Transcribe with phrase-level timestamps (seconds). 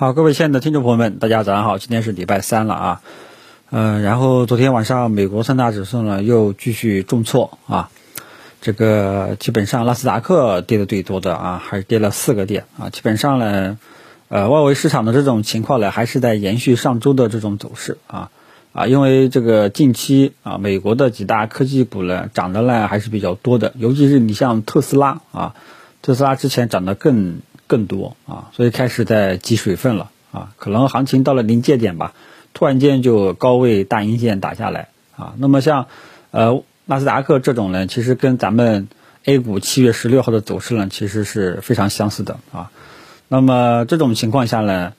[0.00, 3.00] 好，各位亲爱的听众朋友们，大家早上好，今天是礼拜三了啊，
[3.70, 7.90] 呃，然后昨天晚上美国三大指数呢又继续重挫啊，
[8.60, 13.76] 这个基本上纳斯达克跌的最多的啊，还是跌了四个点啊，基本上呢，
[14.28, 18.30] 呃，外围市场的这种情况呢，还是在延续上周的这种走势啊。
[18.72, 25.56] 啊，因为这个近期啊，美国的几大科技股呢涨的呢还是比较多的，尤其是你像特斯拉啊，
[26.02, 27.40] 特斯拉之前涨得更。
[27.68, 32.14] 更多啊，所以开始在挤水分了啊，可能行情到了临界点吧，
[32.54, 35.34] 突然间就高位大阴线打下来啊。
[35.36, 35.86] 那么像
[36.30, 38.88] 呃纳斯达克这种呢，其实跟咱们
[39.26, 42.70] A 股七月十六号的走势呢，其实是非常相似的啊。
[43.28, 44.94] 那么这种情况下呢，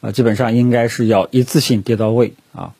[0.00, 2.72] 呃，基本上应该是要一次性跌到位啊。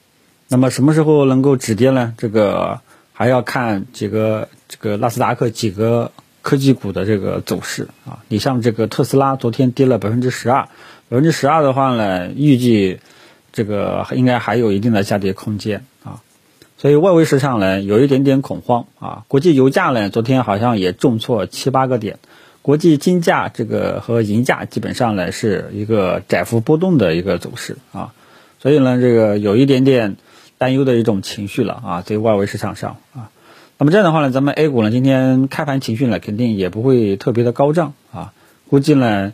[0.46, 2.14] 那么什么时候能够止跌呢？
[2.16, 2.80] 这个
[3.12, 6.12] 还要看几个这个纳斯达克几个。
[6.42, 10.64] 科技股的这个走势啊，你像这个特斯拉，昨天跌了百分之十二，
[11.08, 12.98] 百分之十二的话呢，预计
[13.52, 16.20] 这个应该还有一定的下跌空间啊，
[16.76, 22.18] 所以外围市场呢有一点点恐慌啊，国际油价呢昨天好像也重挫七八个点，
[22.60, 28.12] 国际金价这个和银价基本上呢是一个窄幅波动的一个走势啊，
[28.60, 30.16] 所以呢这个有一点点
[30.58, 33.30] 担忧的一种情绪了啊，在外围市场上啊。
[33.82, 38.32] 那么这样的话呢，咱们 A 股呢，今天开盘情绪呢，肯定也不会特别的高涨啊，
[38.70, 39.32] 估计呢，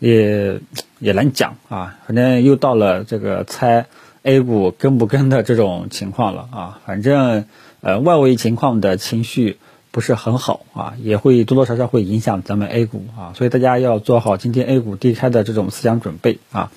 [0.00, 0.60] 也
[0.98, 3.86] 也难讲啊，反正又到了这个猜
[4.22, 7.46] A 股跟不跟的这种情况了啊，反正
[7.80, 9.56] 呃外围情况的情绪
[9.92, 16.70] 不是很好啊，也会多多少少会影响咱们 A 股啊，所以大家要做好今天 A 股低开的这种思想准备啊，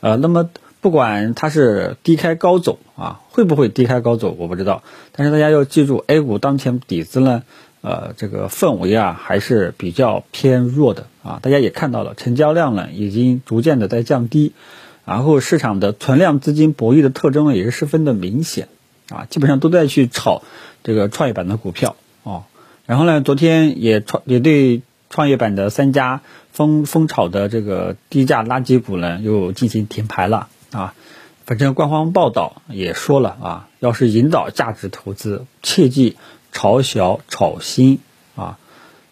[0.00, 0.50] 呃，那么。
[0.80, 4.82] 不管它是低开高走啊，会不会低开高走，我不知道。
[5.12, 7.42] 但是大家要记住，A 股当前底子呢，
[7.80, 11.40] 呃，这个氛围啊还是比较偏弱的啊。
[11.42, 14.52] 大家也看到了，成交量呢已经逐渐的在降低，
[15.04, 18.68] 然后市场的存量资金博弈的特征呢也是十分的明显
[19.10, 20.42] 啊，基本上都在去炒
[20.84, 22.44] 这个创业板的股票哦。
[22.86, 26.20] 然后呢，昨天也创也对创业板的三家
[26.52, 30.48] 疯疯炒的这个低价垃圾股呢又进行停牌了。
[30.70, 30.94] 啊，
[31.46, 36.16] 反正官方报道也说了啊，要是引导价值投资，切记
[36.52, 38.00] 炒小炒新
[38.36, 38.58] 啊。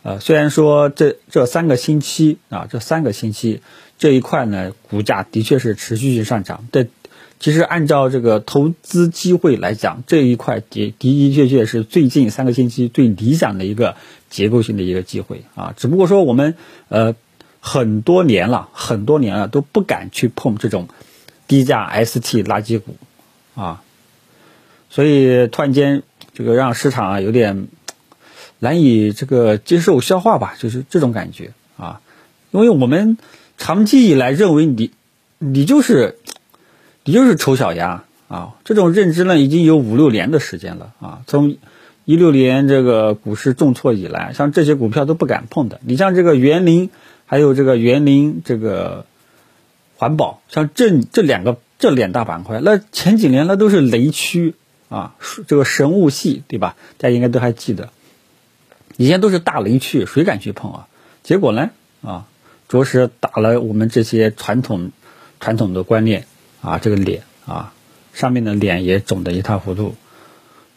[0.03, 3.63] 呃，虽然说这这三个星期啊，这三个星期
[3.99, 6.67] 这一块呢，股价的确是持续性上涨。
[6.71, 6.89] 但
[7.41, 13.97] 其实按照这个投资机会来讲，这一块的的的确确是最近三个星期最理想的一个
[14.31, 15.75] 结构性的一个机会啊。
[15.77, 16.55] 只不过说我们
[16.89, 17.17] 呃
[17.61, 20.89] 很多年了，很多年了都不敢去碰这种。
[21.49, 22.97] 低价 ST 垃圾股，
[23.55, 23.83] 啊，
[24.91, 26.03] 所以突然间
[26.35, 27.69] 这个让市场啊有点
[28.59, 32.01] 难以这个接受消化吧，就是这种感觉啊，
[32.51, 33.17] 因为我们
[33.59, 34.91] 长期以来认为你
[35.39, 36.19] 你就是
[37.05, 41.57] 你就是丑小鸭啊，这种认知呢已经有五六年的时间了啊，从
[42.05, 46.91] 一六年这个股市重挫以来，像这些股票都不敢碰的，你像这个园林，
[47.25, 49.07] 还有这个园林这个。
[49.97, 54.55] 环保像这这两个这两大板块，那前几年那都是雷区
[54.89, 55.15] 啊，
[55.47, 56.77] 这个神物系对吧？
[56.99, 57.91] 大家应该都还记得，
[58.97, 60.89] 以前都是大雷区，谁敢去碰啊？
[61.23, 61.71] 结果呢
[62.03, 62.27] 啊，
[62.69, 64.93] 着实打了我们这些传统
[65.41, 66.27] 传统的观念
[66.61, 67.73] 啊这个脸啊，
[68.13, 69.95] 上面的脸也肿得一塌糊涂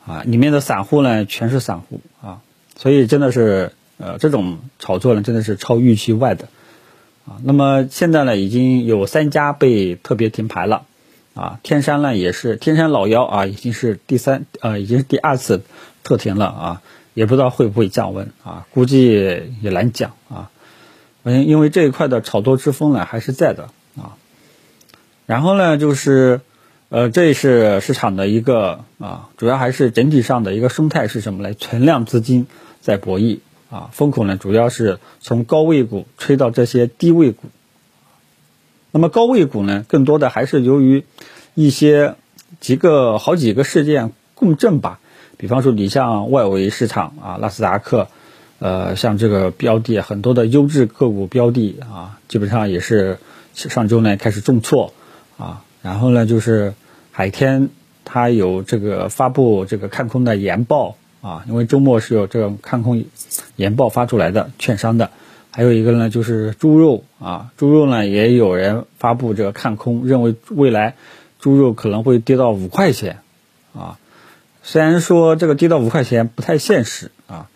[0.06, 2.42] 啊，里面的散户呢全是散户啊，
[2.78, 6.48] 所以真的是呃这种炒作呢真的是超预期外的。
[7.30, 10.88] 啊，那么现在呢，已经有三家被特别停牌了，
[11.36, 15.62] 啊，天山呢也是天山老妖啊，已经是第三呃，已经是第二次
[16.04, 16.82] 特停了啊，
[17.14, 19.14] 也不知道会不会降温啊，估计
[19.62, 20.50] 也难讲啊，
[21.22, 24.18] 嗯，因为这一块的炒作之风呢还是在的啊，
[25.28, 26.42] 然后呢就是，
[26.90, 31.54] 呃，这是市场的一个啊，主要还是整体上的一个生态是什么呢？
[31.54, 32.48] 存量资金
[32.82, 33.38] 在博弈。
[33.70, 37.48] 啊，风口呢，主要是从高位股吹到这些低位股。
[38.92, 41.04] 那么高位股呢，更多的还是由于
[41.54, 42.16] 一些
[42.60, 45.00] 几个好几个事件共振吧。
[45.38, 48.08] 比方说，你像外围市场啊，纳斯达克，
[48.58, 53.20] 呃，像这个标的很多的优质个股标的啊，基本上也是
[53.54, 54.94] 上周呢开始重挫
[55.38, 55.64] 啊。
[55.84, 56.74] 然后呢，就是
[57.12, 57.70] 海天
[58.04, 60.96] 它有这个发布这个看空的研报。
[61.22, 63.04] 啊，因为周末是有这种看空
[63.56, 65.12] 研报发出来的，券商的，
[65.52, 70.96] 还有一个呢就是猪肉啊，猪肉呢也有人发布这个看空，认为未来
[71.40, 73.20] 猪肉可能会跌到五块钱
[73.74, 73.98] 啊。
[74.64, 77.50] 虽然说这个跌到五块钱不太现实啊，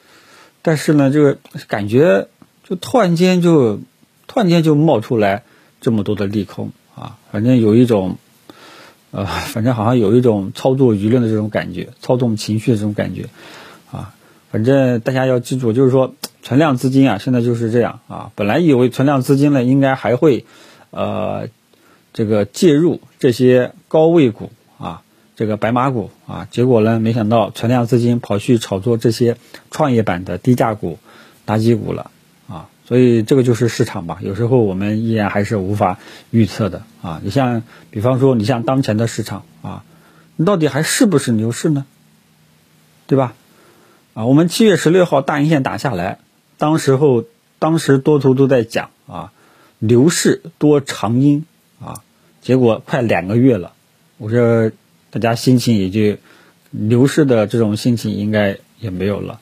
[0.62, 1.38] 但是呢，这个
[1.68, 2.27] 感觉
[2.63, 3.80] 就突然间就
[4.27, 5.44] 突然间就冒出来
[5.80, 8.18] 这么多的利空啊，反正有一种，
[9.13, 13.27] 呃，反正好像有一种操作舆论的这种感觉，操纵情绪的这种感觉
[13.92, 14.15] 啊。
[14.50, 18.31] 反正大家要记住，就是说存量资金啊，现在就是这样啊。
[18.33, 20.45] 本来以为存量资金呢，应该还会
[20.89, 21.48] 呃
[22.12, 25.04] 这个介入这些高位股啊，
[25.36, 29.38] 这个白马股啊，结果呢，没想到存量资金跑去炒作这些
[29.69, 30.98] 创业板的低价股、
[31.45, 32.10] 垃圾股了。
[32.85, 36.00] 所以这个就是市场吧，有时候我们依然还是无法
[36.31, 37.21] 预测的啊。
[37.24, 39.83] 你像，比方说，你像当前的市场啊，
[40.35, 41.85] 你到底还是不是牛市呢？
[43.07, 43.35] 对吧？
[44.13, 46.19] 啊，我们七月十六号大阴线打下来，
[46.57, 47.24] 当时候
[47.57, 49.31] 当时多头都在讲啊，
[49.79, 51.45] 牛市多长阴
[51.79, 52.03] 啊，
[52.41, 53.74] 结果快两个月了，
[54.18, 54.71] 我说
[55.09, 56.18] 大家心情也就
[56.69, 59.39] 牛市的这种心情应该也没有了。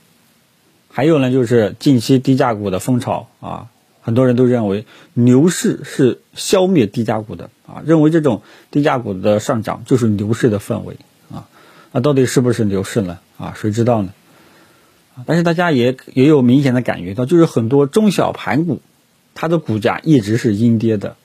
[0.93, 3.67] 还有呢，就是近期低价股的风潮啊，
[4.01, 8.41] 很多人都认为牛市是消灭低价股的啊，认为这种
[8.71, 10.97] 低价股的上涨就是牛市的氛围
[11.33, 11.47] 啊，
[11.93, 13.19] 那到底是不是牛市呢？
[13.37, 14.13] 啊，谁知道呢？
[15.15, 18.81] 啊但是大家也也有明显的感觉到，就是很多中小盘股，
[19.33, 21.15] 它的股价一直是阴跌的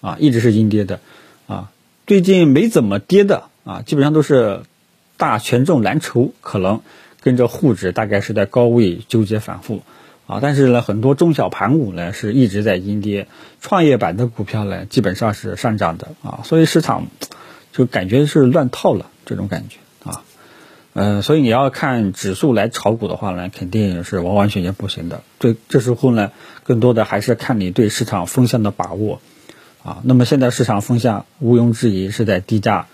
[0.00, 0.98] 啊，一直是阴跌的
[1.46, 1.70] 啊，
[2.08, 4.62] 最近没怎么跌的啊，基本上都是
[5.16, 6.80] 大权重蓝筹可能。
[7.26, 9.82] 跟着沪指大概是在高位纠结反复，
[10.28, 13.26] 啊，但是呢，很多中小盘股呢是一直在阴跌，
[13.60, 17.08] 创业板的股票呢基本上是上涨的，啊，所以市场
[17.72, 19.78] 就感觉是乱套了这种感觉，
[20.08, 20.22] 啊，
[20.92, 25.24] 嗯，所以你要看指数来炒股的话呢，肯定是完完全全不行的。
[25.40, 26.30] 这这时候呢，
[26.62, 29.20] 更多的还是看你对市场风向的把握，
[29.82, 32.86] 啊，那么现在市场风向毋庸置疑是在低价。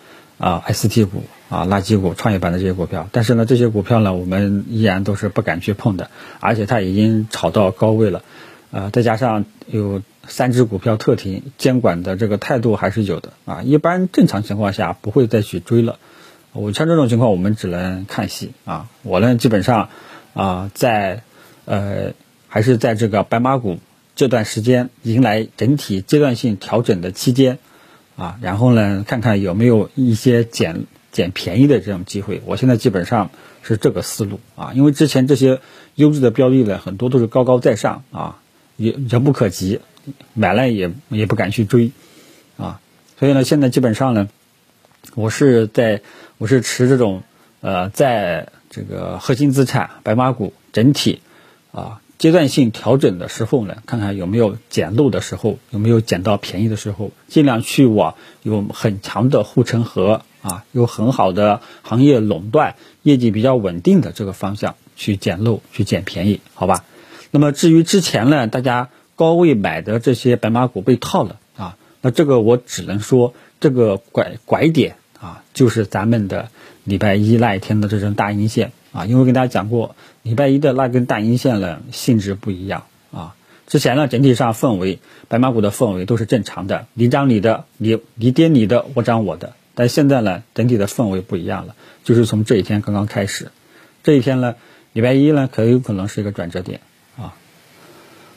[0.43, 6.11] 啊，ST 股啊，垃圾股、创业板的这些股票，但是呢，这些股票呢，我们依然都是不敢去碰的，
[6.41, 8.25] 而且它已经炒到高位了，
[8.73, 13.62] 呃，再加上有三只股票特停，监管的这个态度还是有的啊。
[13.62, 16.00] 一般正常情况下不会再去追了。
[16.53, 18.89] 我像这种情况，我们只能看戏啊。
[19.05, 19.91] 我呢，基本上
[20.35, 21.23] 啊，在
[21.67, 22.15] 呃，
[22.49, 23.79] 还是在这个白马股
[24.17, 27.61] 这段时间迎来整体阶段性调整的期间。
[28.17, 32.43] 啊，然后呢，看看有没有一些捡捡便宜的这种机会。
[32.44, 33.31] 我现在基本上
[33.62, 35.61] 是这个思路啊，因为之前这些
[35.94, 38.38] 优质的标的呢，很多都是高高在上啊，
[38.76, 39.81] 也遥不可及，
[40.35, 41.91] 买了也也不敢去追
[42.59, 42.81] 啊。
[43.19, 44.29] 所以呢，现在基本上呢，
[45.15, 46.03] 我是在
[46.37, 47.23] 我是持这种
[47.62, 51.23] 呃，在这个核心资产白马股整体
[51.73, 52.02] 啊。
[52.23, 58.15] 阶段性调整的时候呢，看看有没有捡漏的时候，有没有捡到便宜的时候，尽量去往
[58.45, 66.85] 有很强的护城河啊，有很好的行业垄断、业绩比较稳定的这个方向去捡漏、去捡便宜，好吧？
[67.33, 76.51] 那么至于之前呢，大家高位买的这些白马股被套了啊，那这个我只能说，这个拐拐点啊，就是咱们的
[76.85, 78.71] 礼拜一那一天的这根大阴线。
[78.93, 83.35] 啊，因为跟大家讲过，礼拜一的那根大阴线呢，性质不一样啊。
[83.67, 84.99] 之前呢，整体上氛围，
[85.29, 89.55] 白马股的氛围都是正常的，你涨你的，你你跌你的，我涨我的。
[89.75, 91.75] 但现在呢，整体的氛围不一样了，
[92.05, 93.50] 就是从这一天刚刚开始，
[94.03, 94.56] 这一天呢，
[94.93, 96.81] 礼拜一呢，可有可能是一个转折点
[97.17, 97.33] 啊。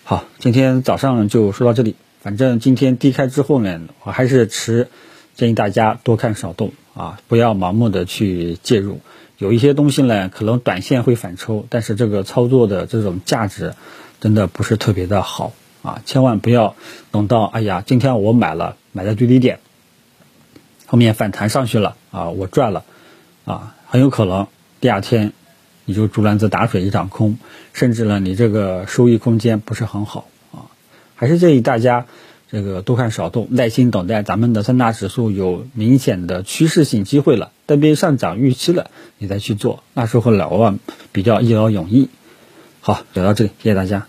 [0.06, 4.88] 好，今天早上就说到这里，反正今天低开之后呢，我还是持
[5.36, 9.02] 建议大家多看少动啊，不要盲目的去介入。
[9.38, 13.74] 有一些东西呢，可能短线会反抽，但是这个操作的这种价值
[14.22, 15.52] 真的不是特别的好
[15.82, 16.02] 啊！
[16.06, 16.76] 千万不要
[17.12, 19.60] 等到哎呀，今天我买了，买在最低点，
[20.86, 22.86] 后面反弹上去了啊，我赚了
[23.44, 24.48] 啊，很有可能
[24.80, 25.34] 第二天
[25.84, 27.38] 你就竹篮子打水一场空，
[27.74, 30.72] 甚至呢，你这个收益空间不是很好啊！
[31.16, 32.06] 还是建议大家。
[32.52, 40.80] 这个多看少动，耐心等待咱们的三大指数有明显的趋势性机会了，单边上涨预期了，你再去做，那时候呢，往往
[41.12, 42.10] 比较一劳永逸。
[42.82, 44.08] 好，聊到这里，谢谢大家。